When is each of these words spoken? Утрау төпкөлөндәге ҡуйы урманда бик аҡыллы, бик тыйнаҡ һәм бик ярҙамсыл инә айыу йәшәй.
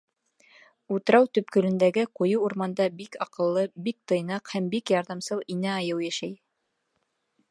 Утрау 0.93 1.27
төпкөлөндәге 1.37 2.05
ҡуйы 2.19 2.39
урманда 2.47 2.87
бик 3.01 3.19
аҡыллы, 3.27 3.67
бик 3.89 3.99
тыйнаҡ 4.13 4.53
һәм 4.55 4.71
бик 4.73 4.95
ярҙамсыл 4.97 5.47
инә 5.57 5.73
айыу 5.77 6.05
йәшәй. 6.09 6.35